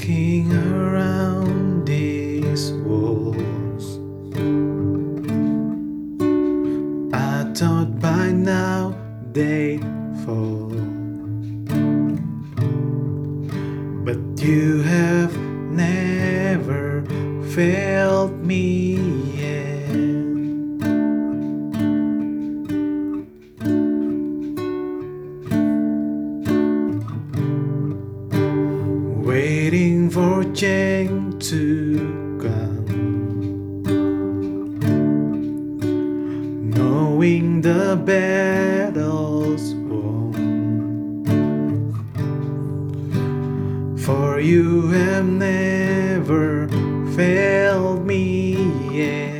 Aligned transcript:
walking 0.00 0.50
around 0.52 1.86
these 1.86 2.72
walls. 2.84 3.98
I 7.12 7.44
thought 7.54 8.00
by 8.00 8.30
now 8.32 8.94
they'd 9.32 9.82
fall. 10.24 10.70
But 14.04 14.18
you 14.42 14.80
have 14.82 15.36
never 15.70 17.04
failed 17.54 18.42
me 18.42 19.39
Waiting 29.22 30.08
for 30.10 30.42
change 30.54 31.48
to 31.50 32.38
come. 32.40 32.86
Knowing 36.70 37.60
the 37.60 38.00
battle's 38.02 39.74
won. 39.74 40.32
For 43.98 44.40
you 44.40 44.88
have 44.88 45.26
never 45.26 46.66
failed 47.14 48.06
me 48.06 48.56
yet. 48.90 49.39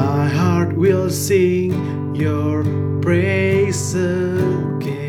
My 0.00 0.28
heart 0.28 0.76
will 0.76 1.10
sing 1.10 2.14
your 2.14 2.64
praise 3.02 3.94
again. 3.94 5.01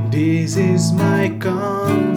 This 0.10 0.56
is 0.56 0.94
my 0.94 1.38
confidence. 1.40 2.11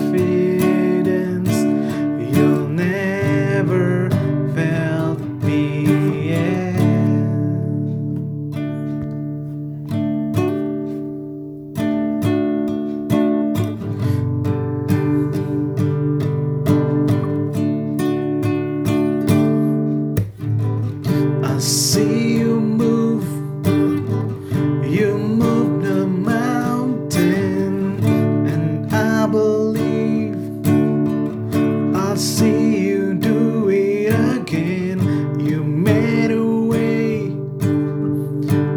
I'll 32.14 32.20
see 32.20 32.86
you 32.90 33.14
do 33.14 33.68
it 33.70 34.14
again. 34.14 35.00
You 35.40 35.64
made 35.64 36.30
a 36.30 36.46
way 36.46 37.26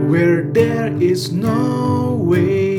where 0.09 0.41
there 0.41 0.87
is 0.99 1.31
no 1.31 2.15
way. 2.15 2.76